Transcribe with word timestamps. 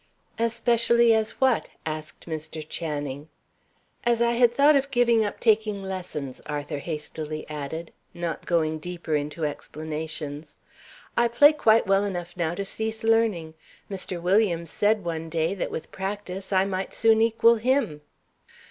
"Especially 0.39 1.13
as 1.13 1.39
what?" 1.39 1.69
asked 1.85 2.25
Mr. 2.25 2.67
Channing. 2.67 3.29
"As 4.03 4.19
I 4.19 4.31
had 4.31 4.51
thought 4.51 4.75
of 4.75 4.89
giving 4.89 5.23
up 5.23 5.39
taking 5.39 5.83
lessons," 5.83 6.41
Arthur 6.47 6.79
hastily 6.79 7.47
added, 7.47 7.91
not 8.11 8.47
going 8.47 8.79
deeper 8.79 9.13
into 9.15 9.45
explanations. 9.45 10.57
"I 11.15 11.27
play 11.27 11.53
quite 11.53 11.85
well 11.85 12.03
enough, 12.03 12.35
now, 12.35 12.55
to 12.55 12.65
cease 12.65 13.03
learning. 13.03 13.53
Mr. 13.91 14.19
Williams 14.19 14.71
said 14.71 15.03
one 15.05 15.29
day, 15.29 15.53
that, 15.53 15.69
with 15.69 15.91
practice, 15.91 16.51
I 16.51 16.65
might 16.65 16.95
soon 16.95 17.21
equal 17.21 17.57
him." 17.57 18.01